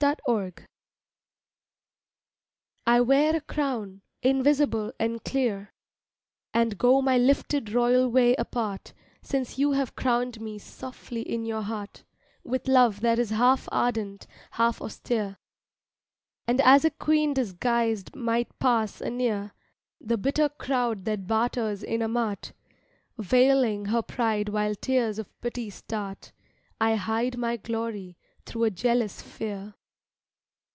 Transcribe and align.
CROWNED 0.25 0.65
I 2.87 3.01
WEAR 3.01 3.35
a 3.35 3.41
crown 3.41 4.01
invisible 4.23 4.91
and 4.99 5.23
clear, 5.23 5.75
And 6.55 6.79
go 6.79 7.03
my 7.03 7.19
lifted 7.19 7.71
royal 7.71 8.09
way 8.09 8.33
apart 8.37 8.93
Since 9.21 9.59
you 9.59 9.73
have 9.73 9.95
crowned 9.95 10.41
me 10.41 10.57
softly 10.57 11.21
in 11.21 11.45
your 11.45 11.61
heart 11.61 12.03
With 12.43 12.67
love 12.67 13.01
that 13.01 13.19
is 13.19 13.29
half 13.29 13.69
ardent, 13.71 14.25
half 14.53 14.81
austere; 14.81 15.37
And 16.47 16.61
as 16.61 16.83
a 16.83 16.89
queen 16.89 17.35
disguised 17.35 18.15
might 18.15 18.57
pass 18.57 19.01
anear 19.01 19.53
The 19.99 20.17
bitter 20.17 20.49
crowd 20.49 21.05
that 21.05 21.27
barters 21.27 21.83
in 21.83 22.01
a 22.01 22.07
mart, 22.07 22.53
Veiling 23.19 23.85
her 23.85 24.01
pride 24.01 24.49
while 24.49 24.73
tears 24.73 25.19
of 25.19 25.29
pity 25.41 25.69
start, 25.69 26.31
I 26.79 26.95
hide 26.95 27.37
my 27.37 27.55
glory 27.57 28.17
thru 28.47 28.63
a 28.63 28.71
jealous 28.71 29.21
fear. 29.21 29.75